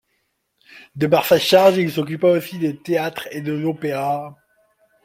De 0.95 1.05
par 1.05 1.27
sa 1.27 1.37
charge, 1.37 1.77
il 1.77 1.91
s'occupa 1.91 2.27
aussi 2.29 2.57
des 2.57 2.75
théâtres 2.75 3.27
et 3.29 3.41
de 3.41 3.53
l'Opéra. 3.53 4.35